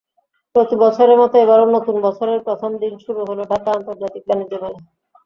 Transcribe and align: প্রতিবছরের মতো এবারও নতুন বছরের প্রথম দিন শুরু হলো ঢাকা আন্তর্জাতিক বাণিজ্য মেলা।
প্রতিবছরের 0.55 1.17
মতো 1.17 1.35
এবারও 1.37 1.65
নতুন 1.75 1.95
বছরের 2.05 2.39
প্রথম 2.47 2.71
দিন 2.81 2.93
শুরু 3.03 3.21
হলো 3.29 3.43
ঢাকা 3.51 3.69
আন্তর্জাতিক 3.73 4.23
বাণিজ্য 4.29 4.53
মেলা। 4.55 4.79